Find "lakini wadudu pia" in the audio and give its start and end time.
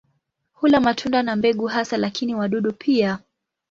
1.97-3.19